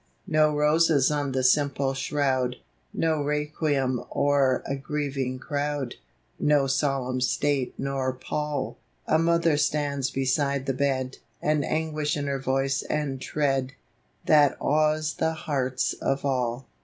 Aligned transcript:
No 0.25 0.51
roses 0.51 1.11
on 1.11 1.31
the 1.31 1.43
simple 1.43 1.93
shroud; 1.93 2.55
No 2.91 3.21
requiem 3.23 4.03
o'er 4.15 4.63
a 4.65 4.75
grieving 4.75 5.37
crowd; 5.37 5.93
No 6.39 6.65
solemn 6.65 7.21
state 7.21 7.75
nor 7.77 8.11
pall. 8.11 8.79
A 9.05 9.19
mother 9.19 9.57
stauds 9.57 10.09
beside 10.09 10.65
the 10.65 10.73
bed, 10.73 11.17
An 11.39 11.63
anguish 11.63 12.17
in 12.17 12.25
her 12.25 12.39
voice 12.39 12.81
and 12.81 13.21
tread, 13.21 13.73
That 14.25 14.57
awes 14.59 15.13
the 15.19 15.33
hearts 15.33 15.93
of 15.93 16.25
all. 16.25 16.65